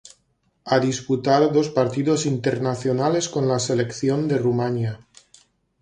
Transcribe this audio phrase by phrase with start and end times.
[0.65, 5.05] Ha disputado dos partidos internacionales con la selección de Rumania.